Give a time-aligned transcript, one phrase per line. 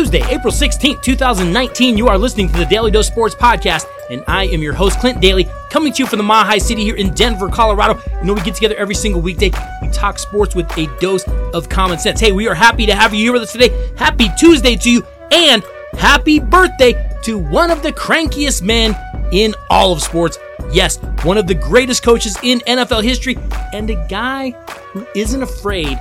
[0.00, 1.98] Tuesday, April 16th, 2019.
[1.98, 5.20] You are listening to the Daily Dose Sports Podcast, and I am your host, Clint
[5.20, 8.00] Daly, coming to you from the Mile High City here in Denver, Colorado.
[8.20, 9.50] You know, we get together every single weekday.
[9.82, 12.18] We talk sports with a dose of common sense.
[12.18, 13.92] Hey, we are happy to have you here with us today.
[13.98, 15.62] Happy Tuesday to you, and
[15.92, 16.94] happy birthday
[17.24, 18.96] to one of the crankiest men
[19.32, 20.38] in all of sports.
[20.72, 23.36] Yes, one of the greatest coaches in NFL history,
[23.74, 24.52] and a guy
[24.92, 25.98] who isn't afraid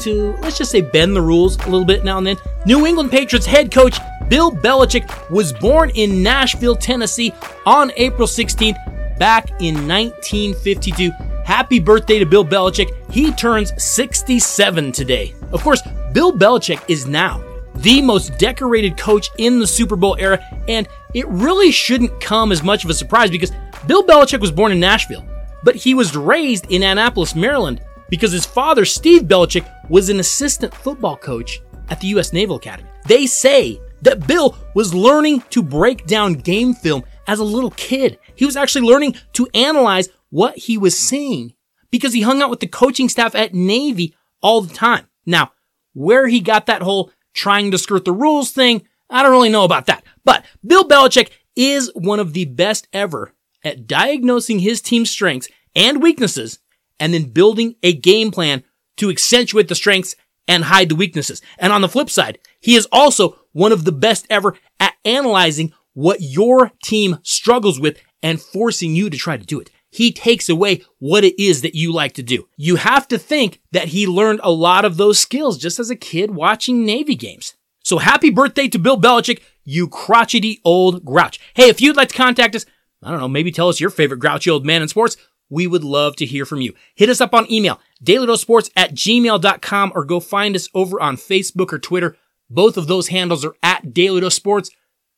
[0.00, 2.36] to, let's just say, bend the rules a little bit now and then.
[2.66, 7.34] New England Patriots head coach Bill Belichick was born in Nashville, Tennessee
[7.66, 11.10] on April 16th back in 1952.
[11.44, 12.94] Happy birthday to Bill Belichick.
[13.10, 15.34] He turns 67 today.
[15.52, 20.42] Of course, Bill Belichick is now the most decorated coach in the Super Bowl era,
[20.68, 23.52] and it really shouldn't come as much of a surprise because
[23.86, 25.24] Bill Belichick was born in Nashville,
[25.62, 30.72] but he was raised in Annapolis, Maryland, because his father, Steve Belichick, was an assistant
[30.72, 31.60] football coach
[31.90, 32.32] at the U.S.
[32.32, 32.88] Naval Academy.
[33.06, 38.18] They say that Bill was learning to break down game film as a little kid.
[38.34, 41.52] He was actually learning to analyze what he was seeing
[41.90, 45.08] because he hung out with the coaching staff at Navy all the time.
[45.26, 45.52] Now,
[45.92, 49.64] where he got that whole trying to skirt the rules thing, I don't really know
[49.64, 50.04] about that.
[50.24, 56.02] But Bill Belichick is one of the best ever at diagnosing his team's strengths and
[56.02, 56.60] weaknesses
[56.98, 58.64] and then building a game plan
[59.02, 60.14] to accentuate the strengths
[60.46, 61.42] and hide the weaknesses.
[61.58, 65.72] And on the flip side, he is also one of the best ever at analyzing
[65.92, 69.70] what your team struggles with and forcing you to try to do it.
[69.90, 72.48] He takes away what it is that you like to do.
[72.56, 75.96] You have to think that he learned a lot of those skills just as a
[75.96, 77.54] kid watching Navy games.
[77.84, 81.40] So happy birthday to Bill Belichick, you crotchety old grouch.
[81.54, 82.64] Hey, if you'd like to contact us,
[83.02, 85.16] I don't know, maybe tell us your favorite grouchy old man in sports,
[85.50, 86.72] we would love to hear from you.
[86.94, 91.72] Hit us up on email, dailydosports at gmail.com or go find us over on Facebook
[91.72, 92.16] or Twitter.
[92.50, 94.70] Both of those handles are at Daily Sports.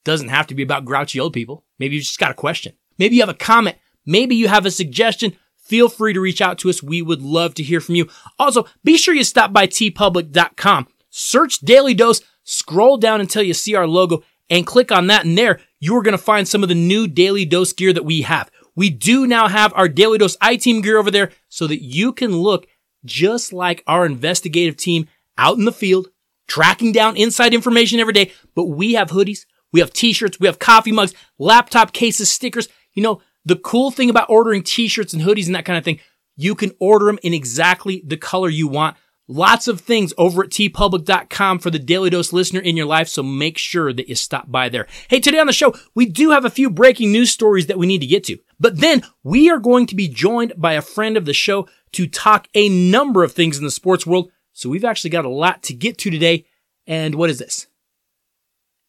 [0.04, 1.64] Doesn't have to be about grouchy old people.
[1.78, 2.74] Maybe you just got a question.
[2.98, 3.76] Maybe you have a comment.
[4.06, 5.36] Maybe you have a suggestion.
[5.56, 6.82] Feel free to reach out to us.
[6.82, 8.08] We would love to hear from you.
[8.38, 10.88] Also, be sure you stop by teepublic.com.
[11.08, 15.24] Search Daily Dose, scroll down until you see our logo, and click on that.
[15.24, 18.04] And there, you are going to find some of the new Daily Dose gear that
[18.04, 18.50] we have.
[18.76, 22.36] We do now have our Daily Dose I-Team gear over there so that you can
[22.36, 22.66] look
[23.04, 26.08] just like our investigative team out in the field,
[26.46, 28.32] tracking down inside information every day.
[28.54, 32.68] But we have hoodies, we have t-shirts, we have coffee mugs, laptop cases, stickers.
[32.92, 36.00] You know, the cool thing about ordering t-shirts and hoodies and that kind of thing,
[36.36, 38.96] you can order them in exactly the color you want.
[39.26, 43.22] Lots of things over at teepublic.com for the Daily Dose listener in your life, so
[43.22, 44.86] make sure that you stop by there.
[45.08, 47.86] Hey, today on the show, we do have a few breaking news stories that we
[47.86, 48.36] need to get to.
[48.60, 52.06] But then we are going to be joined by a friend of the show to
[52.06, 54.30] talk a number of things in the sports world.
[54.52, 56.44] So we've actually got a lot to get to today.
[56.86, 57.66] And what is this?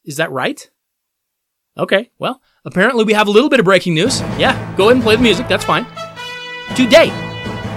[0.04, 0.70] Is that right?
[1.78, 4.20] Okay, well, apparently we have a little bit of breaking news.
[4.38, 5.86] Yeah, go ahead and play the music, that's fine.
[6.76, 7.08] Today,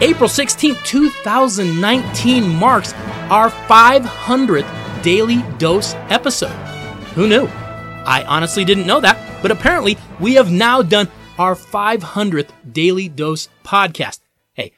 [0.00, 2.94] April 16th, 2019 marks
[3.30, 6.52] our 500th Daily Dose episode.
[7.16, 7.48] Who knew?
[8.06, 13.48] I honestly didn't know that, but apparently we have now done our 500th Daily Dose
[13.64, 14.20] podcast.
[14.52, 14.70] Hey,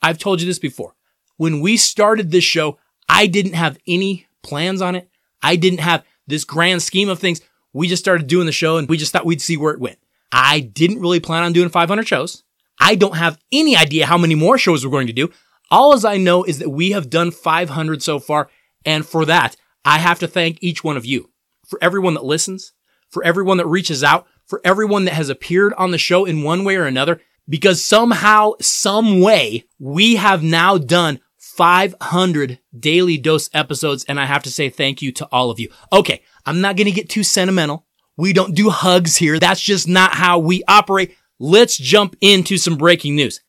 [0.00, 0.94] I've told you this before.
[1.38, 2.78] When we started this show,
[3.08, 5.08] I didn't have any plans on it.
[5.42, 7.40] I didn't have this grand scheme of things.
[7.72, 9.98] We just started doing the show and we just thought we'd see where it went.
[10.30, 12.44] I didn't really plan on doing 500 shows.
[12.80, 15.30] I don't have any idea how many more shows we're going to do.
[15.70, 18.48] All as I know is that we have done 500 so far.
[18.84, 21.30] And for that, I have to thank each one of you
[21.66, 22.72] for everyone that listens,
[23.10, 26.64] for everyone that reaches out, for everyone that has appeared on the show in one
[26.64, 34.04] way or another, because somehow, some way, we have now done 500 daily dose episodes.
[34.04, 35.70] And I have to say thank you to all of you.
[35.92, 36.22] Okay.
[36.46, 37.84] I'm not going to get too sentimental.
[38.16, 39.38] We don't do hugs here.
[39.38, 43.40] That's just not how we operate let's jump into some breaking news.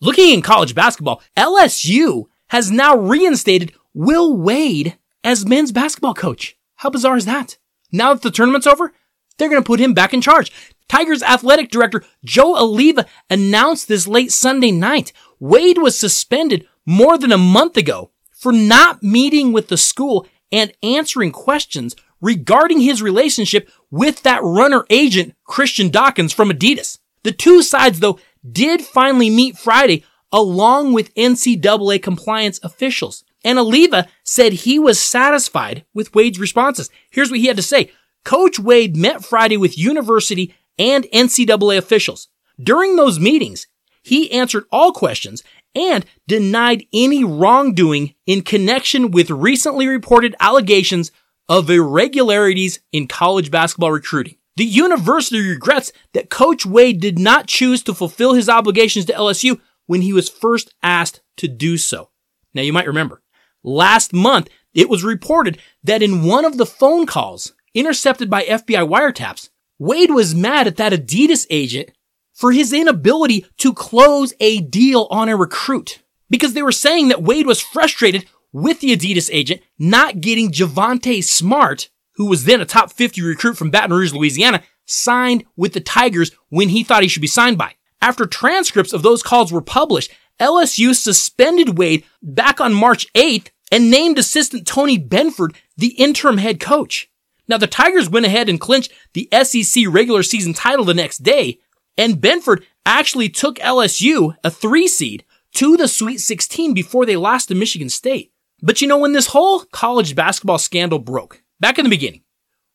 [0.00, 6.56] Looking in college basketball, LSU has now reinstated Will Wade as men's basketball coach.
[6.76, 7.58] How bizarre is that?
[7.90, 8.92] Now that the tournament's over,
[9.36, 10.52] they're going to put him back in charge.
[10.88, 15.12] Tigers athletic director Joe Alleva announced this late Sunday night.
[15.38, 20.72] Wade was suspended more than a month ago for not meeting with the school and
[20.82, 26.98] answering questions regarding his relationship with that runner agent, Christian Dawkins from Adidas.
[27.22, 28.18] The two sides, though,
[28.50, 33.24] did finally meet Friday along with NCAA compliance officials.
[33.44, 36.90] And Alleva said he was satisfied with Wade's responses.
[37.10, 37.90] Here's what he had to say.
[38.24, 42.28] Coach Wade met Friday with university and NCAA officials.
[42.60, 43.66] During those meetings,
[44.02, 45.42] he answered all questions
[45.74, 51.12] and denied any wrongdoing in connection with recently reported allegations
[51.48, 54.36] of irregularities in college basketball recruiting.
[54.58, 59.60] The university regrets that Coach Wade did not choose to fulfill his obligations to LSU
[59.86, 62.10] when he was first asked to do so.
[62.52, 63.22] Now you might remember,
[63.62, 68.84] last month it was reported that in one of the phone calls intercepted by FBI
[68.88, 71.90] wiretaps, Wade was mad at that Adidas agent
[72.34, 76.00] for his inability to close a deal on a recruit
[76.30, 81.22] because they were saying that Wade was frustrated with the Adidas agent not getting Javonte
[81.22, 85.80] Smart who was then a top 50 recruit from Baton Rouge, Louisiana, signed with the
[85.80, 87.74] Tigers when he thought he should be signed by.
[88.02, 90.10] After transcripts of those calls were published,
[90.40, 96.60] LSU suspended Wade back on March 8th and named assistant Tony Benford the interim head
[96.60, 97.08] coach.
[97.46, 101.60] Now the Tigers went ahead and clinched the SEC regular season title the next day,
[101.96, 105.24] and Benford actually took LSU, a three seed,
[105.54, 108.32] to the Sweet 16 before they lost to Michigan State.
[108.60, 112.22] But you know, when this whole college basketball scandal broke, Back in the beginning,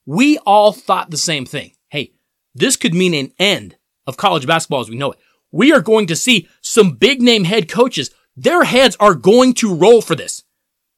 [0.05, 1.71] we all thought the same thing.
[1.89, 2.13] Hey,
[2.53, 5.19] this could mean an end of college basketball as we know it.
[5.51, 8.11] We are going to see some big name head coaches.
[8.35, 10.43] Their heads are going to roll for this.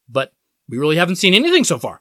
[0.08, 0.32] But
[0.68, 1.96] we really haven't seen anything so far.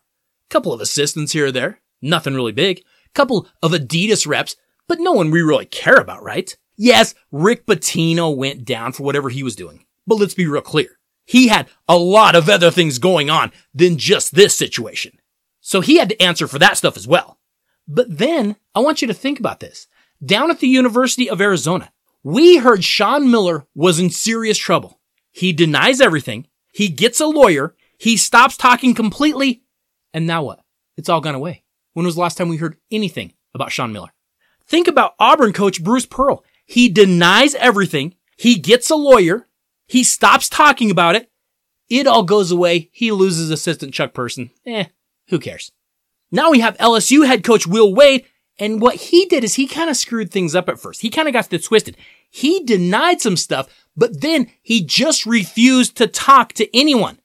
[0.49, 1.81] A couple of assistants here or there.
[2.01, 2.79] Nothing really big.
[2.79, 4.55] A couple of Adidas reps,
[4.87, 6.55] but no one we really care about, right?
[6.77, 9.85] Yes, Rick Pitino went down for whatever he was doing.
[10.07, 10.97] But let's be real clear.
[11.25, 15.19] He had a lot of other things going on than just this situation.
[15.67, 17.39] So he had to answer for that stuff as well.
[17.87, 19.87] But then I want you to think about this.
[20.23, 21.91] Down at the University of Arizona,
[22.21, 24.99] we heard Sean Miller was in serious trouble.
[25.31, 26.45] He denies everything.
[26.71, 27.75] He gets a lawyer.
[27.97, 29.63] He stops talking completely.
[30.13, 30.59] And now what?
[30.97, 31.63] It's all gone away.
[31.93, 34.13] When was the last time we heard anything about Sean Miller?
[34.67, 36.43] Think about Auburn coach Bruce Pearl.
[36.67, 38.13] He denies everything.
[38.37, 39.47] He gets a lawyer.
[39.87, 41.31] He stops talking about it.
[41.89, 42.91] It all goes away.
[42.91, 44.51] He loses assistant Chuck Person.
[44.63, 44.85] Eh,
[45.27, 45.71] who cares?
[46.31, 48.25] Now we have LSU head coach Will Wade,
[48.57, 51.01] and what he did is he kind of screwed things up at first.
[51.01, 51.97] He kind of got twisted.
[52.29, 57.19] He denied some stuff, but then he just refused to talk to anyone.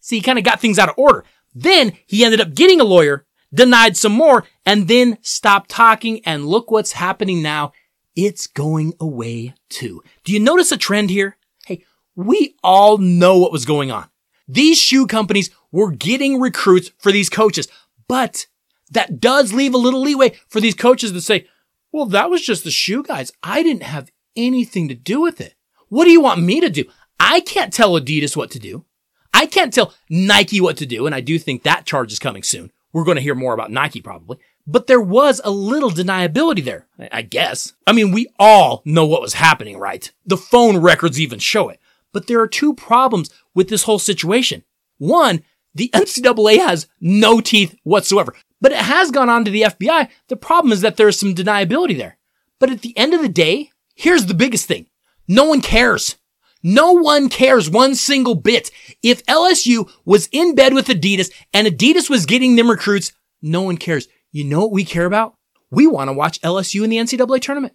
[0.00, 1.24] See, he kind of got things out of order.
[1.54, 6.20] Then he ended up getting a lawyer, denied some more, and then stopped talking.
[6.26, 7.72] And look what's happening now.
[8.16, 10.02] It's going away too.
[10.24, 11.36] Do you notice a trend here?
[11.66, 11.84] Hey,
[12.14, 14.08] we all know what was going on.
[14.46, 17.66] These shoe companies were getting recruits for these coaches,
[18.06, 18.46] but
[18.92, 21.48] that does leave a little leeway for these coaches to say,
[21.90, 23.32] well, that was just the shoe guys.
[23.42, 25.54] I didn't have anything to do with it.
[25.88, 26.84] What do you want me to do?
[27.18, 28.84] I can't tell Adidas what to do.
[29.32, 31.06] I can't tell Nike what to do.
[31.06, 32.70] And I do think that charge is coming soon.
[32.92, 34.38] We're going to hear more about Nike probably,
[34.68, 37.72] but there was a little deniability there, I guess.
[37.84, 40.12] I mean, we all know what was happening, right?
[40.24, 41.80] The phone records even show it.
[42.12, 44.62] But there are two problems with this whole situation.
[44.98, 45.42] One,
[45.74, 50.08] the NCAA has no teeth whatsoever, but it has gone on to the FBI.
[50.28, 52.18] The problem is that there's some deniability there.
[52.60, 54.86] But at the end of the day, here's the biggest thing.
[55.26, 56.16] No one cares.
[56.62, 58.70] No one cares one single bit.
[59.02, 63.12] If LSU was in bed with Adidas and Adidas was getting them recruits,
[63.42, 64.08] no one cares.
[64.32, 65.34] You know what we care about?
[65.70, 67.74] We want to watch LSU in the NCAA tournament.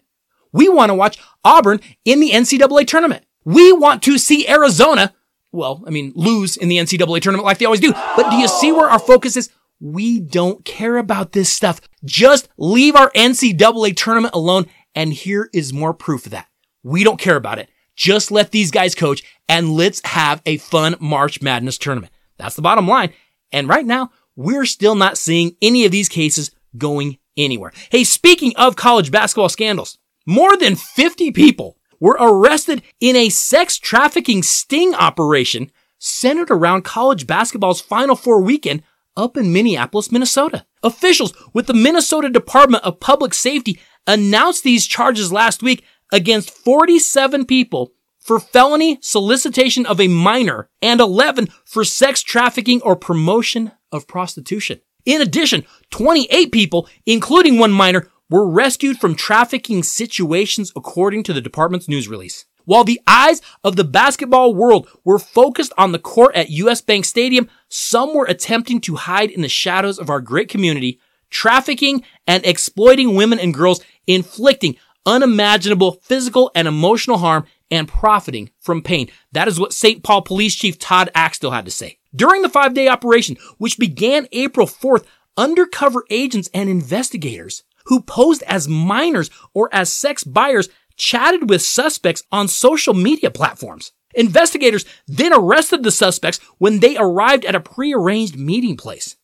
[0.52, 3.24] We want to watch Auburn in the NCAA tournament.
[3.44, 5.14] We want to see Arizona,
[5.52, 7.92] well, I mean, lose in the NCAA tournament like they always do.
[8.16, 9.50] But do you see where our focus is?
[9.80, 11.80] We don't care about this stuff.
[12.04, 14.66] Just leave our NCAA tournament alone.
[14.94, 16.46] And here is more proof of that.
[16.82, 17.70] We don't care about it.
[17.96, 22.12] Just let these guys coach and let's have a fun March Madness tournament.
[22.38, 23.12] That's the bottom line.
[23.52, 27.72] And right now, we're still not seeing any of these cases going anywhere.
[27.90, 33.78] Hey, speaking of college basketball scandals, more than 50 people were arrested in a sex
[33.78, 38.82] trafficking sting operation centered around college basketball's Final Four weekend
[39.16, 40.64] up in Minneapolis, Minnesota.
[40.82, 47.44] Officials with the Minnesota Department of Public Safety announced these charges last week against 47
[47.44, 54.06] people for felony solicitation of a minor and 11 for sex trafficking or promotion of
[54.06, 54.80] prostitution.
[55.04, 61.40] In addition, 28 people, including one minor, were rescued from trafficking situations according to the
[61.40, 62.46] department's news release.
[62.64, 67.04] While the eyes of the basketball world were focused on the court at US Bank
[67.04, 72.44] Stadium, some were attempting to hide in the shadows of our great community, trafficking and
[72.46, 79.08] exploiting women and girls, inflicting unimaginable physical and emotional harm and profiting from pain.
[79.32, 80.02] That is what St.
[80.02, 81.98] Paul Police Chief Todd Axtell had to say.
[82.14, 85.04] During the five day operation, which began April 4th,
[85.36, 92.22] undercover agents and investigators who posed as minors or as sex buyers chatted with suspects
[92.30, 93.90] on social media platforms.
[94.14, 99.16] Investigators then arrested the suspects when they arrived at a prearranged meeting place.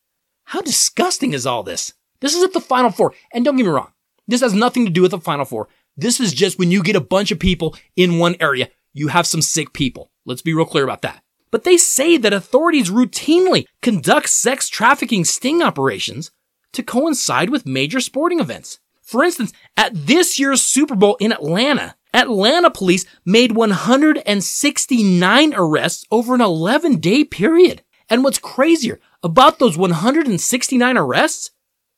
[0.46, 1.92] How disgusting is all this?
[2.20, 3.14] This is at the Final Four.
[3.32, 3.92] And don't get me wrong.
[4.26, 5.68] This has nothing to do with the Final Four.
[5.96, 9.28] This is just when you get a bunch of people in one area, you have
[9.28, 10.10] some sick people.
[10.24, 11.22] Let's be real clear about that.
[11.52, 16.32] But they say that authorities routinely conduct sex trafficking sting operations
[16.76, 18.78] to coincide with major sporting events.
[19.02, 26.34] For instance, at this year's Super Bowl in Atlanta, Atlanta police made 169 arrests over
[26.34, 27.82] an 11 day period.
[28.08, 31.50] And what's crazier about those 169 arrests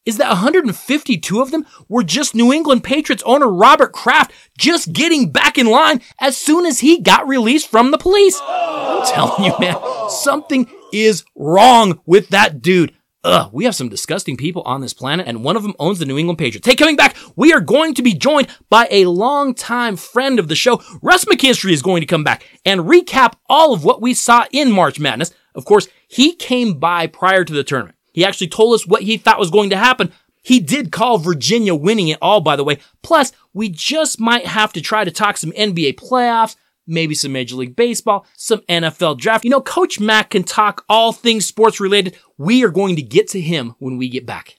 [0.04, 5.30] is that 152 of them were just New England Patriots owner Robert Kraft just getting
[5.30, 8.40] back in line as soon as he got released from the police.
[8.42, 9.76] I'm telling you, man,
[10.08, 12.94] something is wrong with that dude.
[13.24, 16.04] Ugh, we have some disgusting people on this planet, and one of them owns the
[16.04, 16.66] New England Patriots.
[16.66, 20.54] Hey, coming back, we are going to be joined by a longtime friend of the
[20.54, 20.80] show.
[21.02, 24.70] Russ McKinstry is going to come back and recap all of what we saw in
[24.70, 25.34] March Madness.
[25.56, 27.96] Of course, he came by prior to the tournament.
[28.12, 30.12] He actually told us what he thought was going to happen.
[30.42, 32.78] He did call Virginia winning it all, by the way.
[33.02, 36.54] Plus, we just might have to try to talk some NBA playoffs,
[36.88, 39.44] maybe some Major League Baseball, some NFL draft.
[39.44, 42.18] You know, Coach Mack can talk all things sports related.
[42.36, 44.56] We are going to get to him when we get back.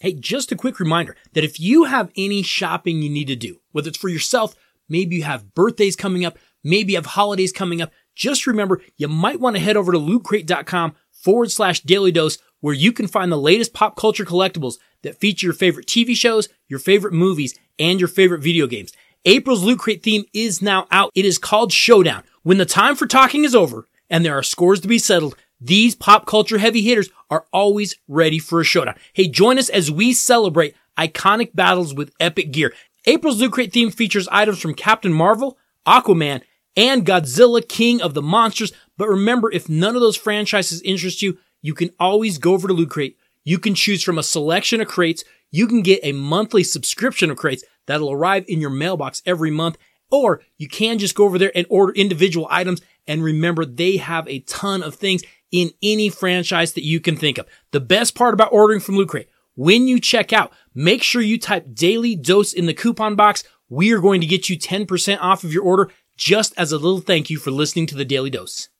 [0.00, 3.60] Hey, just a quick reminder that if you have any shopping you need to do,
[3.72, 4.54] whether it's for yourself,
[4.88, 9.08] maybe you have birthdays coming up, maybe you have holidays coming up, just remember you
[9.08, 13.30] might want to head over to lootcrate.com forward slash daily dose where you can find
[13.30, 18.00] the latest pop culture collectibles that feature your favorite TV shows, your favorite movies, and
[18.00, 18.92] your favorite video games.
[19.26, 21.10] April's Loot Crate theme is now out.
[21.14, 22.24] It is called Showdown.
[22.42, 25.94] When the time for talking is over and there are scores to be settled, these
[25.94, 28.96] pop culture heavy hitters are always ready for a showdown.
[29.14, 32.74] Hey, join us as we celebrate iconic battles with epic gear.
[33.06, 36.42] April's Loot Crate theme features items from Captain Marvel, Aquaman,
[36.76, 38.72] and Godzilla King of the Monsters.
[38.98, 42.74] But remember, if none of those franchises interest you, you can always go over to
[42.74, 43.16] Loot Crate.
[43.42, 45.24] You can choose from a selection of crates.
[45.54, 49.78] You can get a monthly subscription of crates that'll arrive in your mailbox every month.
[50.10, 52.80] Or you can just go over there and order individual items.
[53.06, 57.38] And remember, they have a ton of things in any franchise that you can think
[57.38, 57.46] of.
[57.70, 61.38] The best part about ordering from Loot Crate, when you check out, make sure you
[61.38, 63.44] type daily dose in the coupon box.
[63.68, 66.98] We are going to get you 10% off of your order just as a little
[66.98, 68.70] thank you for listening to the Daily Dose.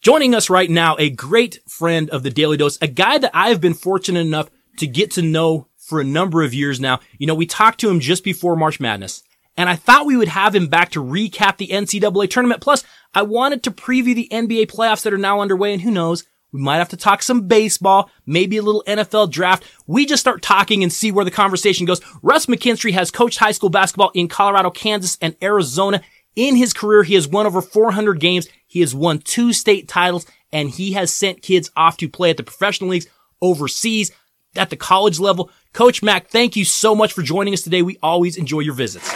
[0.00, 3.60] Joining us right now, a great friend of the Daily Dose, a guy that I've
[3.60, 4.48] been fortunate enough
[4.80, 7.00] to get to know for a number of years now.
[7.18, 9.22] You know, we talked to him just before March Madness,
[9.56, 12.60] and I thought we would have him back to recap the NCAA tournament.
[12.60, 12.84] Plus,
[13.14, 16.60] I wanted to preview the NBA playoffs that are now underway, and who knows, we
[16.60, 19.64] might have to talk some baseball, maybe a little NFL draft.
[19.86, 22.00] We just start talking and see where the conversation goes.
[22.22, 26.02] Russ McKinstry has coached high school basketball in Colorado, Kansas, and Arizona.
[26.34, 28.48] In his career, he has won over 400 games.
[28.66, 32.36] He has won two state titles and he has sent kids off to play at
[32.36, 33.06] the professional leagues
[33.40, 34.10] overseas
[34.56, 35.50] at the college level.
[35.72, 37.82] Coach Mack, thank you so much for joining us today.
[37.82, 39.08] We always enjoy your visits.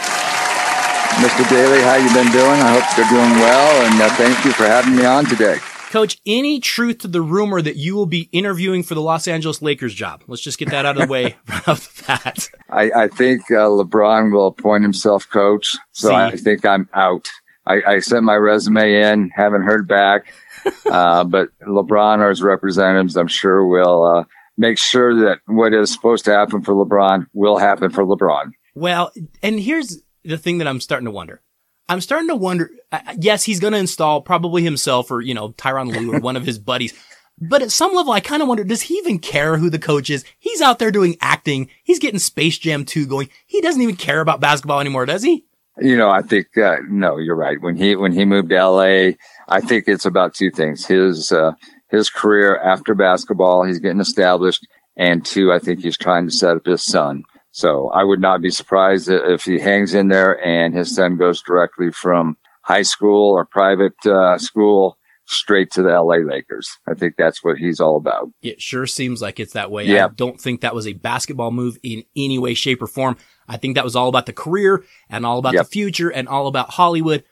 [1.15, 1.49] Mr.
[1.49, 2.59] Daly, how you been doing?
[2.61, 5.59] I hope you're doing well, and uh, thank you for having me on today.
[5.89, 9.61] Coach, any truth to the rumor that you will be interviewing for the Los Angeles
[9.61, 10.23] Lakers job?
[10.27, 12.49] Let's just get that out of the way right off the bat.
[12.69, 16.13] I, I think uh, LeBron will appoint himself coach, so See?
[16.13, 17.29] I think I'm out.
[17.65, 20.33] I, I, sent my resume in, haven't heard back,
[20.85, 24.23] uh, but LeBron or his representatives, I'm sure, will uh,
[24.57, 28.51] make sure that what is supposed to happen for LeBron will happen for LeBron.
[28.73, 31.41] Well, and here's the thing that I'm starting to wonder.
[31.87, 32.71] I'm starting to wonder.
[32.91, 36.35] Uh, yes, he's going to install probably himself or, you know, Tyronn Lue or one
[36.35, 36.93] of his buddies.
[37.39, 40.09] But at some level, I kind of wonder, does he even care who the coach
[40.09, 40.23] is?
[40.39, 41.69] He's out there doing acting.
[41.83, 43.29] He's getting Space Jam 2 going.
[43.45, 45.45] He doesn't even care about basketball anymore, does he?
[45.77, 47.61] You know, I think, uh, no, you're right.
[47.61, 49.11] When he, when he moved to LA,
[49.49, 50.85] I think it's about two things.
[50.85, 51.51] His, uh,
[51.95, 54.67] his career after basketball, he's getting established.
[54.97, 57.23] And two, I think he's trying to set up his son.
[57.51, 61.41] So I would not be surprised if he hangs in there and his son goes
[61.41, 66.77] directly from high school or private uh, school straight to the LA Lakers.
[66.87, 68.29] I think that's what he's all about.
[68.41, 69.85] It sure seems like it's that way.
[69.85, 70.05] Yeah.
[70.05, 73.17] I don't think that was a basketball move in any way, shape, or form.
[73.47, 75.65] I think that was all about the career and all about yep.
[75.65, 77.23] the future and all about Hollywood.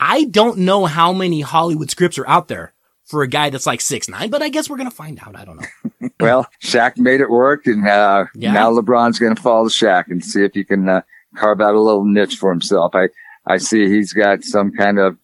[0.00, 2.74] I don't know how many Hollywood scripts are out there
[3.08, 5.34] for a guy that's like six nine, but I guess we're gonna find out.
[5.34, 6.08] I don't know.
[6.20, 8.52] well, Shaq made it work, and uh, yeah.
[8.52, 11.00] now LeBron's gonna follow Shaq and see if he can uh,
[11.34, 12.94] carve out a little niche for himself.
[12.94, 13.08] I
[13.46, 15.16] I see he's got some kind of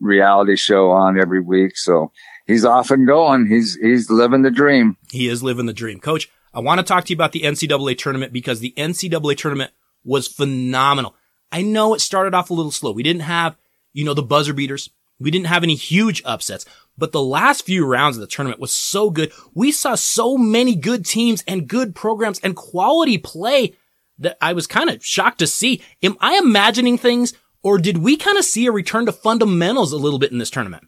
[0.00, 2.12] reality show on every week, so
[2.46, 3.46] he's off and going.
[3.46, 4.96] He's he's living the dream.
[5.10, 6.30] He is living the dream, Coach.
[6.52, 9.72] I want to talk to you about the NCAA tournament because the NCAA tournament
[10.04, 11.14] was phenomenal.
[11.52, 12.92] I know it started off a little slow.
[12.92, 13.56] We didn't have,
[13.92, 14.90] you know, the buzzer beaters.
[15.18, 16.64] We didn't have any huge upsets,
[17.00, 19.32] but the last few rounds of the tournament was so good.
[19.54, 23.74] We saw so many good teams and good programs and quality play
[24.18, 25.82] that I was kind of shocked to see.
[26.02, 29.96] Am I imagining things or did we kind of see a return to fundamentals a
[29.96, 30.86] little bit in this tournament?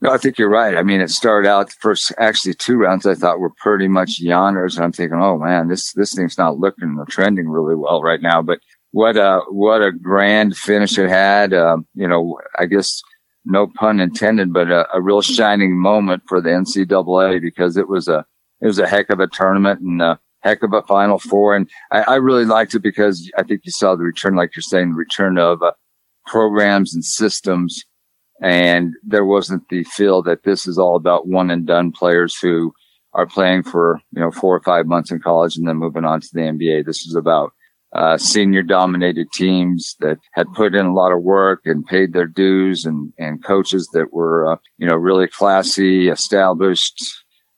[0.00, 0.76] No, I think you're right.
[0.76, 4.20] I mean, it started out the first, actually two rounds I thought were pretty much
[4.20, 4.76] yawners.
[4.76, 8.20] And I'm thinking, oh man, this, this thing's not looking or trending really well right
[8.20, 8.42] now.
[8.42, 8.58] But
[8.90, 11.54] what a, what a grand finish it had.
[11.54, 13.00] Um, you know, I guess
[13.44, 18.08] no pun intended, but a, a, real shining moment for the NCAA because it was
[18.08, 18.24] a,
[18.60, 21.56] it was a heck of a tournament and a heck of a final four.
[21.56, 24.62] And I, I really liked it because I think you saw the return, like you're
[24.62, 25.72] saying, the return of uh,
[26.26, 27.84] programs and systems
[28.42, 32.74] and there wasn't the feel that this is all about one and done players who
[33.14, 36.20] are playing for, you know, four or five months in college and then moving on
[36.20, 36.84] to the NBA.
[36.84, 37.52] This is about
[37.94, 42.26] uh, senior dominated teams that had put in a lot of work and paid their
[42.26, 47.02] dues and, and coaches that were, uh, you know, really classy, established,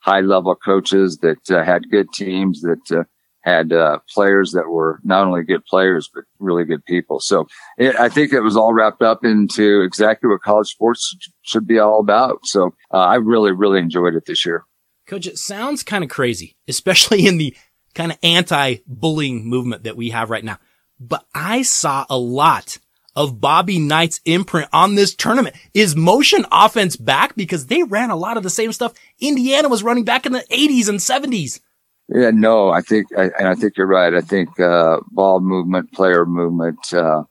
[0.01, 3.05] high level coaches that uh, had good teams that uh,
[3.43, 7.21] had uh, players that were not only good players but really good people.
[7.21, 7.47] So
[7.79, 11.79] it, I think it was all wrapped up into exactly what college sports should be
[11.79, 12.41] all about.
[12.45, 14.65] So uh, I really, really enjoyed it this year.
[15.07, 17.55] Coach, it sounds kind of crazy, especially in the
[17.95, 20.59] kind of anti-bullying movement that we have right now.
[21.01, 22.79] But I saw a lot
[23.17, 25.57] of Bobby Knight's imprint on this tournament.
[25.73, 27.37] Is motion offense back?
[27.37, 30.45] Because they ran a lot of the same stuff Indiana was running back in the
[30.51, 31.61] 80s and 70s.
[32.09, 34.13] Yeah, no, I think, I, and I think you're right.
[34.13, 37.23] I think uh, ball movement, player movement, uh,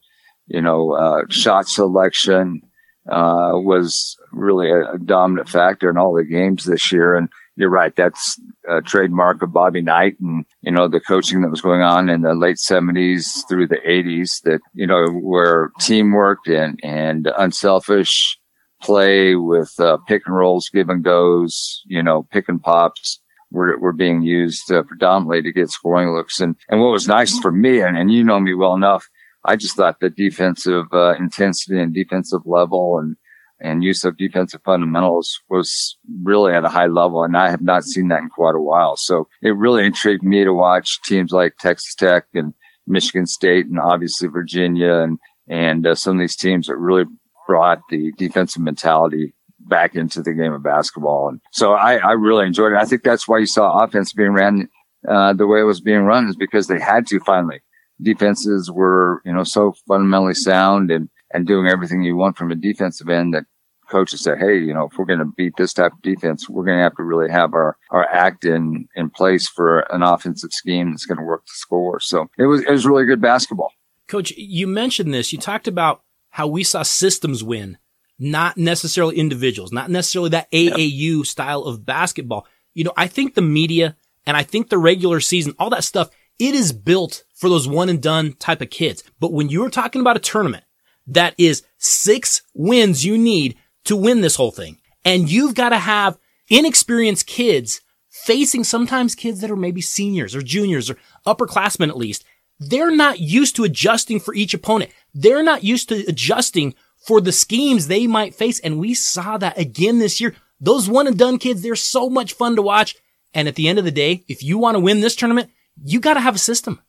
[0.47, 2.61] you know, uh, shot selection
[3.09, 7.15] uh, was really a, a, dominant factor in all the games this year.
[7.15, 11.51] And you're right, that's a trademark of Bobby Knight and you know the coaching that
[11.51, 14.41] was going on in the late 70s through the 80s.
[14.43, 18.37] That you know where teamwork and and unselfish
[18.83, 23.19] play with uh, pick and rolls, give and goes, you know, pick and pops
[23.51, 26.39] were, were being used uh, predominantly to get scoring looks.
[26.39, 29.07] And, and what was nice for me, and, and you know me well enough,
[29.45, 33.15] I just thought the defensive uh, intensity and defensive level and,
[33.63, 37.23] and use of defensive fundamentals was really at a high level.
[37.23, 38.97] And I have not seen that in quite a while.
[38.97, 42.53] So it really intrigued me to watch teams like Texas Tech and
[42.85, 47.05] Michigan State and obviously Virginia and, and uh, some of these teams that really
[47.47, 51.29] brought the defensive mentality back into the game of basketball.
[51.29, 52.77] And so I, I really enjoyed it.
[52.77, 54.69] I think that's why you saw offense being ran
[55.07, 57.61] uh, the way it was being run is because they had to finally.
[58.01, 62.55] Defenses were, you know, so fundamentally sound and, and doing everything you want from a
[62.55, 63.45] defensive end that
[63.89, 66.65] coaches say, Hey, you know, if we're going to beat this type of defense, we're
[66.65, 70.51] going to have to really have our, our act in, in place for an offensive
[70.51, 71.99] scheme that's going to work to score.
[71.99, 73.71] So it was, it was really good basketball.
[74.07, 75.31] Coach, you mentioned this.
[75.31, 77.77] You talked about how we saw systems win
[78.19, 82.47] not necessarily individuals, not necessarily that AAU style of basketball.
[82.73, 86.09] You know, I think the media and I think the regular season, all that stuff,
[86.39, 89.03] it is built for those one and done type of kids.
[89.19, 90.63] But when you're talking about a tournament
[91.07, 95.79] that is six wins you need to win this whole thing, and you've got to
[95.79, 96.17] have
[96.49, 97.81] inexperienced kids
[98.13, 102.23] facing sometimes kids that are maybe seniors or juniors or upperclassmen at least,
[102.59, 104.91] they're not used to adjusting for each opponent.
[105.13, 108.59] They're not used to adjusting for the schemes they might face.
[108.59, 110.35] And we saw that again this year.
[110.61, 112.95] Those one and done kids, they're so much fun to watch.
[113.33, 115.49] And at the end of the day, if you want to win this tournament,
[115.83, 116.79] you got to have a system.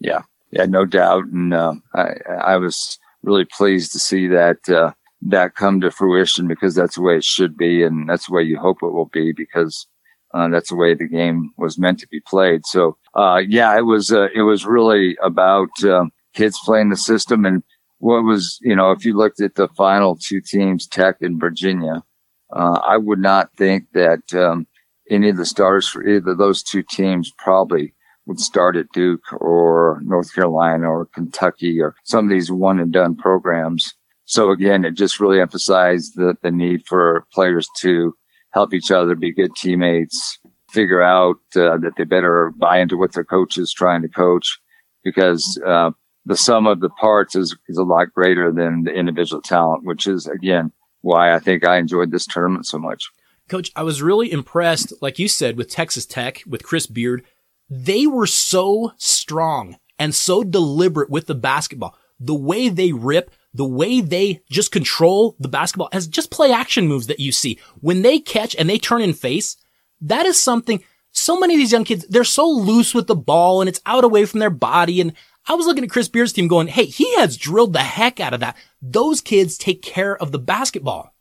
[0.00, 0.22] Yeah.
[0.50, 1.26] Yeah, no doubt.
[1.26, 6.48] And, uh, I, I was really pleased to see that, uh, that come to fruition
[6.48, 7.82] because that's the way it should be.
[7.82, 9.86] And that's the way you hope it will be because,
[10.34, 12.66] uh, that's the way the game was meant to be played.
[12.66, 17.44] So, uh, yeah, it was, uh, it was really about, um, kids playing the system
[17.44, 17.62] and,
[18.02, 22.02] what was, you know, if you looked at the final two teams, Tech and Virginia,
[22.50, 24.66] uh, I would not think that um,
[25.10, 27.92] any of the stars for either those two teams probably
[28.24, 32.90] would start at Duke or North Carolina or Kentucky or some of these one and
[32.90, 33.94] done programs.
[34.30, 38.14] So again, it just really emphasized the, the need for players to
[38.52, 40.38] help each other, be good teammates,
[40.70, 44.60] figure out uh, that they better buy into what their coach is trying to coach
[45.02, 45.90] because uh,
[46.26, 50.06] the sum of the parts is, is a lot greater than the individual talent, which
[50.06, 53.10] is again why I think I enjoyed this tournament so much.
[53.48, 57.24] Coach, I was really impressed, like you said, with Texas Tech, with Chris Beard.
[57.68, 61.96] They were so strong and so deliberate with the basketball.
[62.20, 66.86] The way they rip, the way they just control the basketball as just play action
[66.86, 67.58] moves that you see.
[67.80, 69.56] When they catch and they turn in face,
[70.00, 70.82] that is something
[71.12, 74.04] so many of these young kids, they're so loose with the ball and it's out
[74.04, 75.00] away from their body.
[75.00, 75.12] And
[75.48, 78.34] I was looking at Chris Beard's team going, Hey, he has drilled the heck out
[78.34, 78.56] of that.
[78.80, 81.14] Those kids take care of the basketball.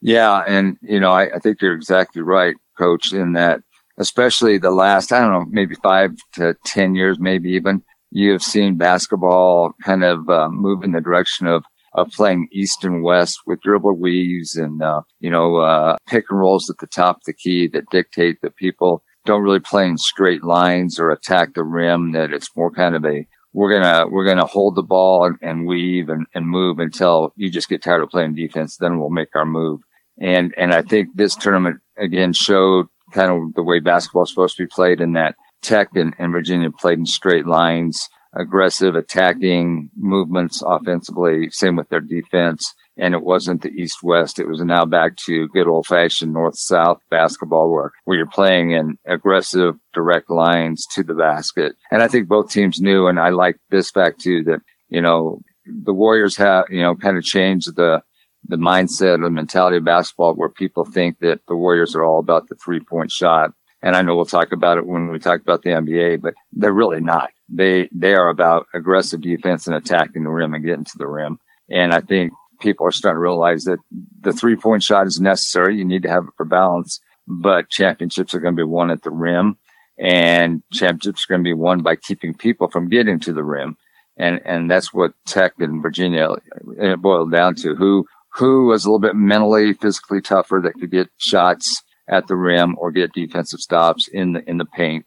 [0.00, 0.44] Yeah.
[0.46, 3.60] And, you know, I, I think you're exactly right, coach, in that,
[3.98, 7.82] especially the last, I don't know, maybe five to 10 years, maybe even
[8.16, 12.84] you have seen basketball kind of uh, move in the direction of of playing east
[12.84, 16.86] and west with dribble weaves and uh, you know uh, pick and rolls at the
[16.86, 21.10] top of the key that dictate that people don't really play in straight lines or
[21.10, 22.12] attack the rim.
[22.12, 25.66] That it's more kind of a we're gonna we're gonna hold the ball and, and
[25.66, 28.78] weave and, and move until you just get tired of playing defense.
[28.78, 29.80] Then we'll make our move.
[30.18, 34.56] And and I think this tournament again showed kind of the way basketball is supposed
[34.56, 39.90] to be played in that Tech and, and Virginia played in straight lines, aggressive attacking
[39.96, 41.50] movements offensively.
[41.50, 42.74] Same with their defense.
[42.98, 44.38] And it wasn't the east west.
[44.38, 48.70] It was now back to good old fashioned north south basketball where, where you're playing
[48.70, 51.74] in aggressive direct lines to the basket.
[51.90, 53.06] And I think both teams knew.
[53.06, 57.18] And I like this fact too that, you know, the Warriors have, you know, kind
[57.18, 58.02] of changed the,
[58.48, 62.48] the mindset, the mentality of basketball where people think that the Warriors are all about
[62.48, 65.62] the three point shot and I know we'll talk about it when we talk about
[65.62, 67.30] the NBA, but they're really not.
[67.48, 71.38] They, they are about aggressive defense and attacking the rim and getting to the rim.
[71.70, 73.78] And I think people are starting to realize that
[74.20, 75.76] the three point shot is necessary.
[75.76, 79.02] You need to have it for balance, but championships are going to be won at
[79.02, 79.58] the rim
[79.98, 83.76] and championships are going to be won by keeping people from getting to the rim.
[84.16, 86.30] And, and that's what Tech and Virginia
[86.78, 90.90] it boiled down to who, who was a little bit mentally, physically tougher that could
[90.90, 95.06] get shots at the rim or get defensive stops in the in the paint.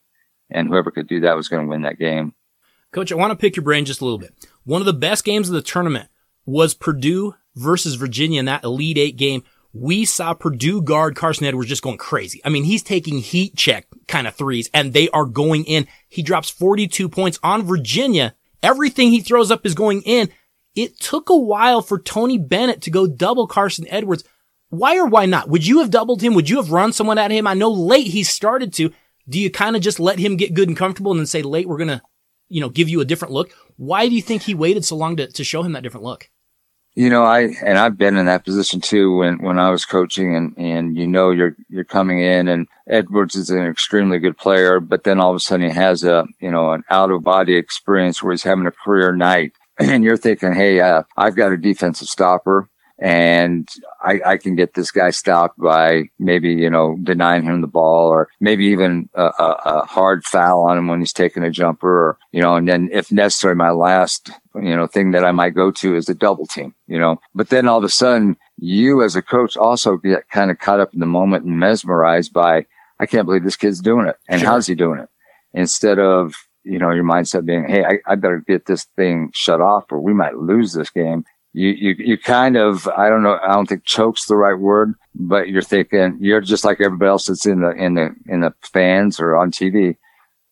[0.49, 2.33] And whoever could do that was going to win that game.
[2.91, 4.33] Coach, I want to pick your brain just a little bit.
[4.63, 6.09] One of the best games of the tournament
[6.45, 9.43] was Purdue versus Virginia in that Elite Eight game.
[9.71, 12.41] We saw Purdue guard Carson Edwards just going crazy.
[12.43, 15.87] I mean, he's taking heat check kind of threes and they are going in.
[16.07, 18.33] He drops 42 points on Virginia.
[18.63, 20.29] Everything he throws up is going in.
[20.75, 24.23] It took a while for Tony Bennett to go double Carson Edwards.
[24.69, 25.49] Why or why not?
[25.49, 26.35] Would you have doubled him?
[26.35, 27.47] Would you have run someone at him?
[27.47, 28.91] I know late he started to.
[29.27, 31.67] Do you kind of just let him get good and comfortable and then say late
[31.67, 32.01] we're going to,
[32.49, 33.51] you know, give you a different look?
[33.77, 36.29] Why do you think he waited so long to, to show him that different look?
[36.95, 40.35] You know, I, and I've been in that position too when, when I was coaching
[40.35, 44.79] and, and you know, you're, you're coming in and Edwards is an extremely good player,
[44.79, 47.55] but then all of a sudden he has a, you know, an out of body
[47.55, 51.57] experience where he's having a career night and you're thinking, Hey, uh, I've got a
[51.57, 52.69] defensive stopper
[53.01, 53.69] and
[54.03, 58.09] I, I, can get this guy stopped by maybe you know denying him the ball
[58.09, 61.89] or maybe even a, a, a, hard foul on him when he's taking a jumper
[61.89, 65.55] or you know and then if necessary my last you know thing that I might
[65.55, 67.19] go to is a double team you know.
[67.33, 70.81] But then all of a sudden you as a coach also get kind of caught
[70.81, 72.65] up in the moment and mesmerized by
[72.99, 74.17] I can't believe this kid's doing it.
[74.27, 74.49] And sure.
[74.49, 75.09] how's he doing it?
[75.53, 76.33] Instead of
[76.65, 79.99] you know, your mindset being, Hey, I, I better get this thing shut off or
[79.99, 83.67] we might lose this game you, you, you kind of, I don't know, I don't
[83.67, 87.61] think choke's the right word, but you're thinking, you're just like everybody else that's in
[87.61, 89.97] the, in the, in the fans or on TV.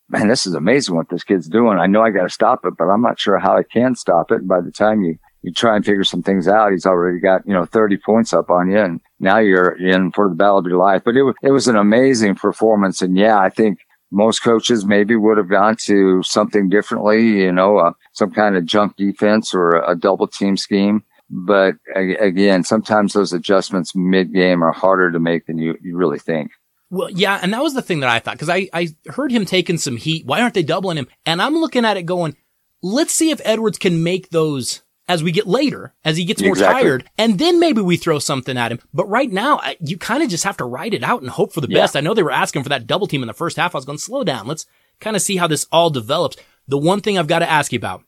[0.08, 1.78] Man, this is amazing what this kid's doing.
[1.78, 4.32] I know I got to stop it, but I'm not sure how I can stop
[4.32, 4.38] it.
[4.38, 7.46] And by the time you, you try and figure some things out, he's already got,
[7.46, 8.78] you know, 30 points up on you.
[8.78, 11.02] And now you're in for the battle of your life.
[11.04, 13.02] But it was, it was an amazing performance.
[13.02, 13.78] And yeah, I think
[14.10, 18.64] most coaches maybe would have gone to something differently, you know, uh, some kind of
[18.64, 21.02] junk defense or a, double team scheme.
[21.30, 26.18] But again, sometimes those adjustments mid game are harder to make than you, you really
[26.18, 26.52] think.
[26.90, 29.44] Well, yeah, and that was the thing that I thought because I, I heard him
[29.44, 30.24] taking some heat.
[30.24, 31.08] Why aren't they doubling him?
[31.26, 32.34] And I'm looking at it going,
[32.82, 36.50] let's see if Edwards can make those as we get later, as he gets more
[36.50, 36.82] exactly.
[36.82, 38.78] tired, and then maybe we throw something at him.
[38.92, 41.62] But right now, you kind of just have to ride it out and hope for
[41.62, 41.80] the yeah.
[41.80, 41.96] best.
[41.96, 43.74] I know they were asking for that double team in the first half.
[43.74, 44.46] I was going, slow down.
[44.46, 44.66] Let's
[45.00, 46.36] kind of see how this all develops.
[46.68, 48.04] The one thing I've got to ask you about,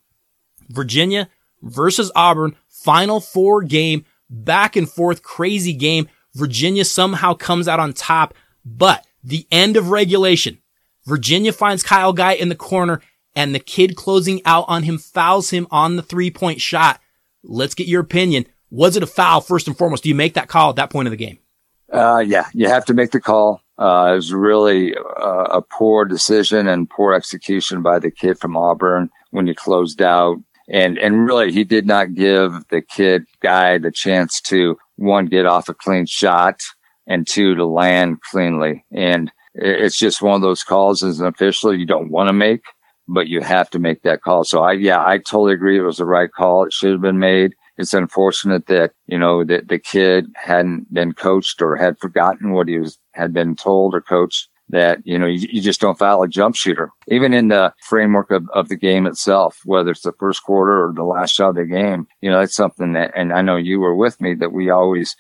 [0.69, 1.31] Virginia
[1.63, 6.09] versus Auburn, final four game, back and forth, crazy game.
[6.35, 8.35] Virginia somehow comes out on top,
[8.65, 10.59] but the end of regulation,
[11.07, 13.01] Virginia finds Kyle Guy in the corner
[13.35, 17.01] and the kid closing out on him fouls him on the three point shot.
[17.43, 18.47] Let's get your opinion.
[18.71, 20.03] Was it a foul first and foremost?
[20.03, 21.39] Do you make that call at that point of the game?
[21.93, 23.61] Uh, yeah, you have to make the call.
[23.79, 28.57] Uh, it was really uh, a poor decision and poor execution by the kid from
[28.57, 30.37] Auburn when he closed out.
[30.69, 35.47] And, and really, he did not give the kid guy the chance to one, get
[35.47, 36.61] off a clean shot
[37.09, 38.85] and two, to land cleanly.
[38.93, 42.63] And it's just one of those calls as an official you don't want to make
[43.13, 44.45] but you have to make that call.
[44.45, 45.79] So I, yeah, I totally agree.
[45.79, 46.65] It was the right call.
[46.65, 47.55] It should have been made.
[47.77, 52.69] It's unfortunate that, you know, that the kid hadn't been coached or had forgotten what
[52.69, 56.23] he was, had been told or coached that, you know, you, you, just don't foul
[56.23, 56.91] a jump shooter.
[57.09, 60.93] Even in the framework of, of the game itself, whether it's the first quarter or
[60.93, 63.81] the last shot of the game, you know, that's something that, and I know you
[63.81, 65.17] were with me that we always,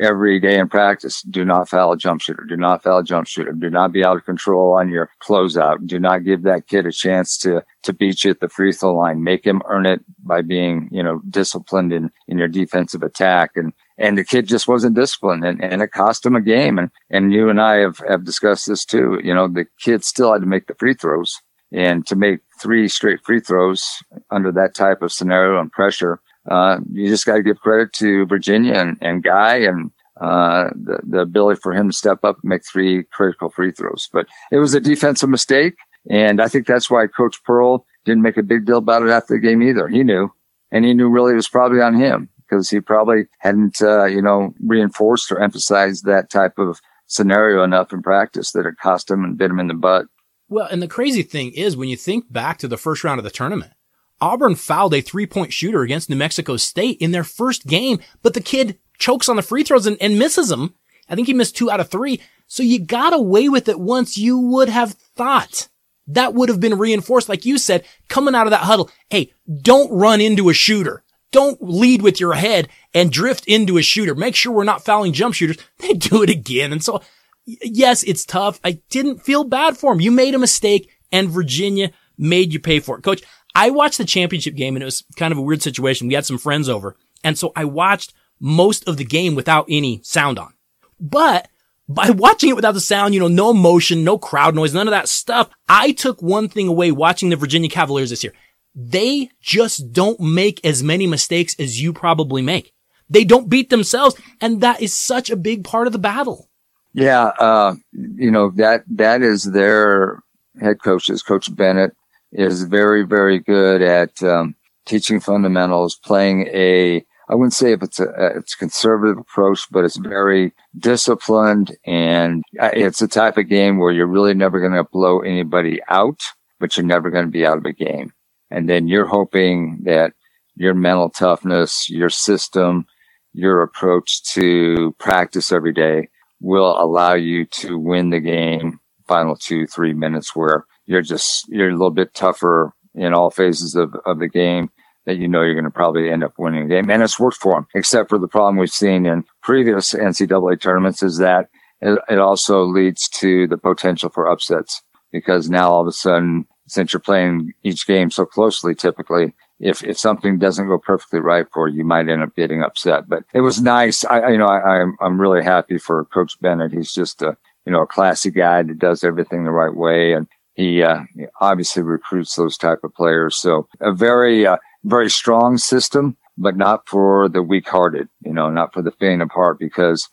[0.00, 2.44] every day in practice, do not foul a jump shooter.
[2.44, 3.52] Do not foul a jump shooter.
[3.52, 5.86] Do not be out of control on your closeout.
[5.86, 8.94] Do not give that kid a chance to, to beat you at the free throw
[8.94, 9.22] line.
[9.22, 13.52] Make him earn it by being, you know, disciplined in, in your defensive attack.
[13.54, 16.78] And, and the kid just wasn't disciplined and, and it cost him a game.
[16.78, 19.20] And, and you and I have, have discussed this too.
[19.22, 21.40] You know, the kid still had to make the free throws
[21.72, 26.20] and to make three straight free throws under that type of scenario and pressure.
[26.50, 30.98] Uh, you just got to give credit to Virginia and, and Guy and, uh, the,
[31.02, 34.08] the ability for him to step up and make three critical free throws.
[34.12, 35.76] But it was a defensive mistake.
[36.10, 39.34] And I think that's why Coach Pearl didn't make a big deal about it after
[39.34, 39.88] the game either.
[39.88, 40.30] He knew
[40.70, 44.20] and he knew really it was probably on him because he probably hadn't, uh, you
[44.20, 49.24] know, reinforced or emphasized that type of scenario enough in practice that it cost him
[49.24, 50.06] and bit him in the butt.
[50.48, 53.24] Well, and the crazy thing is when you think back to the first round of
[53.24, 53.72] the tournament,
[54.20, 58.34] Auburn fouled a three point shooter against New Mexico State in their first game, but
[58.34, 60.74] the kid chokes on the free throws and, and misses them.
[61.08, 62.20] I think he missed two out of three.
[62.46, 65.68] So you got away with it once you would have thought.
[66.06, 68.90] That would have been reinforced, like you said, coming out of that huddle.
[69.08, 71.04] Hey, don't run into a shooter.
[71.30, 74.16] Don't lead with your head and drift into a shooter.
[74.16, 75.58] Make sure we're not fouling jump shooters.
[75.78, 76.72] They do it again.
[76.72, 77.00] And so,
[77.46, 78.60] yes, it's tough.
[78.64, 80.00] I didn't feel bad for him.
[80.00, 83.02] You made a mistake and Virginia made you pay for it.
[83.02, 83.22] Coach,
[83.54, 86.08] I watched the championship game and it was kind of a weird situation.
[86.08, 86.96] We had some friends over.
[87.22, 90.54] And so I watched most of the game without any sound on.
[90.98, 91.48] But
[91.88, 94.92] by watching it without the sound, you know, no emotion, no crowd noise, none of
[94.92, 98.32] that stuff, I took one thing away watching the Virginia Cavaliers this year
[98.74, 102.72] they just don't make as many mistakes as you probably make.
[103.08, 104.16] They don't beat themselves.
[104.40, 106.48] And that is such a big part of the battle.
[106.92, 107.26] Yeah.
[107.38, 110.22] Uh, you know, that, that is their
[110.60, 111.22] head coaches.
[111.22, 111.94] Coach Bennett
[112.32, 114.54] is very, very good at, um,
[114.86, 119.84] teaching fundamentals, playing a, I wouldn't say if it's a, it's a conservative approach, but
[119.84, 124.82] it's very disciplined and it's a type of game where you're really never going to
[124.82, 126.20] blow anybody out,
[126.58, 128.12] but you're never going to be out of a game.
[128.50, 130.12] And then you're hoping that
[130.56, 132.84] your mental toughness, your system,
[133.32, 136.08] your approach to practice every day
[136.40, 141.68] will allow you to win the game final two, three minutes where you're just, you're
[141.68, 144.70] a little bit tougher in all phases of, of the game
[145.06, 146.90] that you know you're going to probably end up winning the game.
[146.90, 151.02] And it's worked for them, except for the problem we've seen in previous NCAA tournaments
[151.02, 151.48] is that
[151.80, 156.46] it, it also leads to the potential for upsets because now all of a sudden
[156.66, 161.46] since you're playing each game so closely, typically, if, if something doesn't go perfectly right
[161.52, 163.08] for you, you might end up getting upset.
[163.08, 164.04] But it was nice.
[164.04, 166.72] I, you know, I, I'm, I'm really happy for Coach Bennett.
[166.72, 170.12] He's just a, you know, a classy guy that does everything the right way.
[170.12, 171.00] And he, uh,
[171.40, 173.36] obviously recruits those type of players.
[173.36, 178.50] So a very, uh, very strong system, but not for the weak hearted, you know,
[178.50, 180.08] not for the faint of heart because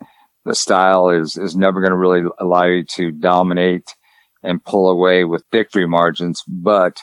[0.46, 3.96] the style is, is never going to really allow you to dominate
[4.44, 7.02] and pull away with victory margins, but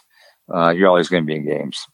[0.54, 1.86] uh, you're always going to be in games.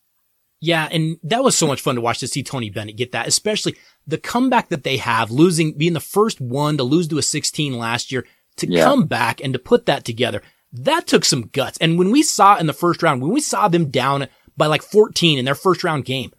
[0.60, 3.26] Yeah, and that was so much fun to watch to see Tony Bennett get that,
[3.26, 3.76] especially
[4.06, 7.78] the comeback that they have, losing, being the first one to lose to a 16
[7.78, 8.26] last year,
[8.56, 8.84] to yeah.
[8.84, 10.42] come back and to put that together.
[10.72, 11.78] That took some guts.
[11.78, 14.82] And when we saw in the first round, when we saw them down by like
[14.82, 16.32] 14 in their first round game,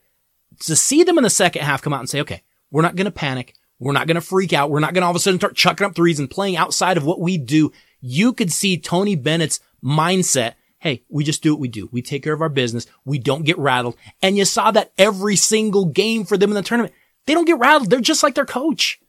[0.61, 3.05] to see them in the second half come out and say, okay, we're not going
[3.05, 3.55] to panic.
[3.79, 4.69] We're not going to freak out.
[4.69, 6.97] We're not going to all of a sudden start chucking up threes and playing outside
[6.97, 10.55] of what we do you could see Tony Bennett's mindset.
[10.79, 11.87] Hey, we just do what we do.
[11.91, 12.87] We take care of our business.
[13.05, 13.95] We don't get rattled.
[14.21, 16.93] And you saw that every single game for them in the tournament.
[17.27, 17.91] They don't get rattled.
[17.91, 18.99] They're just like their coach.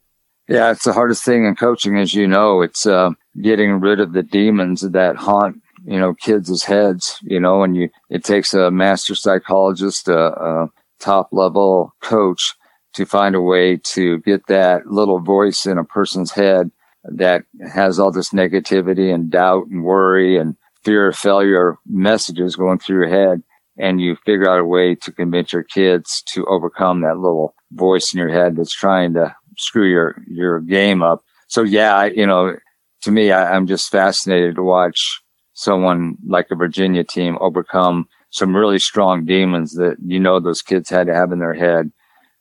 [0.47, 2.61] Yeah, it's the hardest thing in coaching, as you know.
[2.61, 7.17] It's uh, getting rid of the demons that haunt, you know, kids' heads.
[7.21, 12.55] You know, and you it takes a master psychologist, a, a top level coach,
[12.93, 16.71] to find a way to get that little voice in a person's head
[17.05, 22.79] that has all this negativity and doubt and worry and fear of failure messages going
[22.79, 23.41] through your head.
[23.77, 28.13] And you figure out a way to convince your kids to overcome that little voice
[28.13, 31.23] in your head that's trying to screw your, your game up.
[31.47, 32.55] So yeah, I, you know,
[33.01, 35.21] to me, I, I'm just fascinated to watch
[35.53, 40.89] someone like a Virginia team overcome some really strong demons that you know those kids
[40.89, 41.91] had to have in their head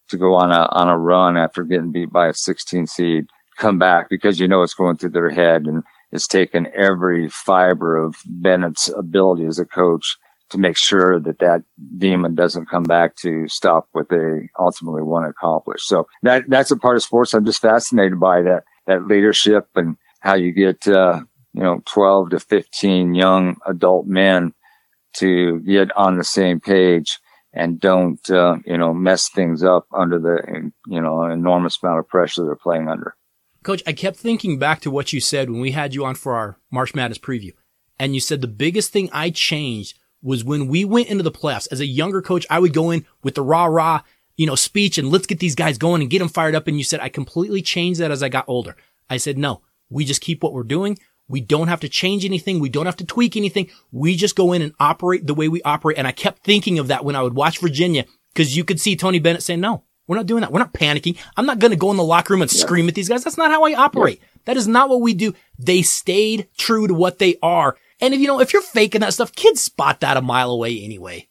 [0.09, 3.27] to go on a on a run after getting beat by a 16 seed
[3.59, 7.96] come back because you know it's going through their head and it's taken every fiber
[7.96, 10.16] of Bennett's ability as a coach
[10.53, 11.62] to make sure that that
[11.99, 15.83] demon doesn't come back to stop what they ultimately want to accomplish.
[15.85, 19.97] So that, that's a part of sports I'm just fascinated by that, that leadership and
[20.21, 21.23] how you get, uh,
[21.55, 24.53] you know, 12 to 15 young adult men
[25.15, 27.19] to get on the same page
[27.55, 32.09] and don't, uh, you know, mess things up under the, you know, enormous amount of
[32.09, 33.15] pressure they're playing under.
[33.62, 36.35] Coach, I kept thinking back to what you said when we had you on for
[36.35, 37.53] our March Madness preview.
[37.99, 41.69] And you said the biggest thing I changed was when we went into the playoffs.
[41.71, 44.03] As a younger coach, I would go in with the rah rah,
[44.37, 46.67] you know, speech and let's get these guys going and get them fired up.
[46.67, 48.77] And you said I completely changed that as I got older.
[49.11, 50.99] I said, no, we just keep what we're doing.
[51.29, 52.61] We don't have to change anything.
[52.61, 53.71] We don't have to tweak anything.
[53.91, 55.99] We just go in and operate the way we operate.
[55.99, 58.05] And I kept thinking of that when I would watch Virginia
[58.35, 60.53] because you could see Tony Bennett saying, no, we're not doing that.
[60.53, 61.17] We're not panicking.
[61.37, 63.25] I'm not going to go in the locker room and scream at these guys.
[63.25, 64.21] That's not how I operate.
[64.45, 65.35] That is not what we do.
[65.59, 67.77] They stayed true to what they are.
[68.03, 70.83] And if you know, if you're faking that stuff, kids spot that a mile away
[70.83, 71.29] anyway.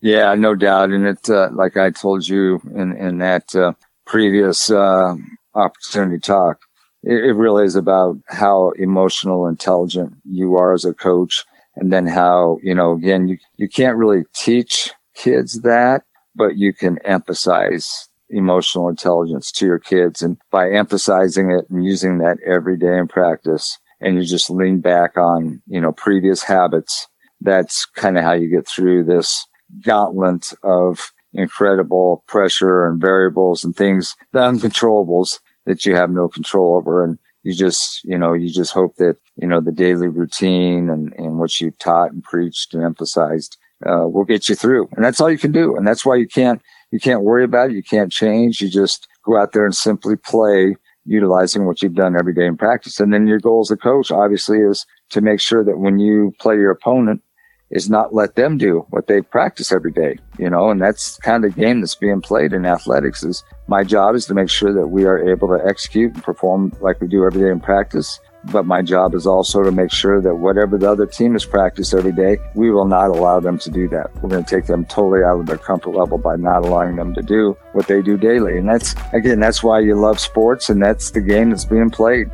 [0.00, 0.90] Yeah, no doubt.
[0.90, 3.72] And it, uh, like I told you in, in that, uh,
[4.06, 5.16] previous, uh,
[5.54, 6.60] opportunity talk,
[7.02, 11.44] it, it really is about how emotional intelligent you are as a coach.
[11.74, 16.04] And then how, you know, again, you, you can't really teach kids that,
[16.36, 20.22] but you can emphasize emotional intelligence to your kids.
[20.22, 24.80] And by emphasizing it and using that every day in practice, and you just lean
[24.80, 27.06] back on, you know, previous habits,
[27.40, 29.46] that's kind of how you get through this
[29.82, 36.76] gauntlet of incredible pressure and variables and things, the uncontrollables that you have no control
[36.76, 37.04] over.
[37.04, 41.12] And you just, you know, you just hope that, you know, the daily routine and,
[41.14, 43.56] and what you taught and preached and emphasized,
[43.86, 44.88] uh, will get you through.
[44.96, 45.76] And that's all you can do.
[45.76, 47.76] And that's why you can't, you can't worry about it.
[47.76, 48.60] You can't change.
[48.60, 50.76] You just go out there and simply play
[51.08, 53.00] utilizing what you've done every day in practice.
[53.00, 56.34] And then your goal as a coach, obviously, is to make sure that when you
[56.38, 57.22] play your opponent,
[57.70, 61.44] is not let them do what they practice every day, you know, and that's kind
[61.44, 64.88] of game that's being played in athletics is my job is to make sure that
[64.88, 68.20] we are able to execute and perform like we do every day in practice.
[68.44, 71.92] But my job is also to make sure that whatever the other team is practice
[71.92, 74.14] every day, we will not allow them to do that.
[74.22, 77.14] We're going to take them totally out of their comfort level by not allowing them
[77.14, 78.58] to do what they do daily.
[78.58, 82.30] And that's, again, that's why you love sports and that's the game that's being played.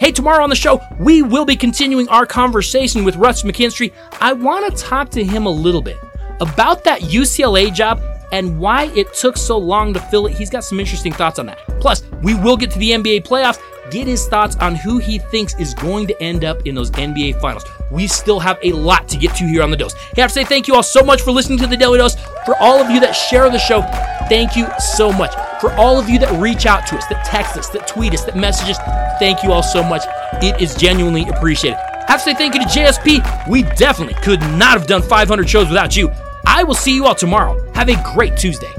[0.00, 3.92] Hey, tomorrow on the show, we will be continuing our conversation with Russ McKinstry.
[4.20, 5.98] I want to talk to him a little bit
[6.40, 8.00] about that UCLA job
[8.32, 10.36] and why it took so long to fill it.
[10.36, 11.58] He's got some interesting thoughts on that.
[11.80, 13.58] Plus, we will get to the NBA playoffs,
[13.90, 17.40] get his thoughts on who he thinks is going to end up in those NBA
[17.40, 17.64] finals.
[17.90, 19.94] We still have a lot to get to here on The Dose.
[19.94, 21.98] Hey, I have to say thank you all so much for listening to The Daly
[21.98, 22.16] Dose.
[22.44, 23.82] For all of you that share the show,
[24.28, 25.32] thank you so much.
[25.60, 28.24] For all of you that reach out to us, that text us, that tweet us,
[28.24, 28.78] that message us,
[29.18, 30.02] thank you all so much.
[30.42, 31.78] It is genuinely appreciated.
[32.08, 33.48] I have to say thank you to JSP.
[33.48, 36.10] We definitely could not have done 500 shows without you.
[36.46, 37.60] I will see you all tomorrow.
[37.72, 38.72] Have a great Tuesday.